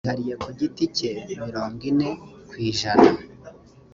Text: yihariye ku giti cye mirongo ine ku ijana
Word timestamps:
yihariye 0.03 0.33
ku 0.43 0.49
giti 0.59 0.83
cye 0.95 1.11
mirongo 1.47 1.81
ine 1.91 2.09
ku 2.49 2.53
ijana 2.69 3.09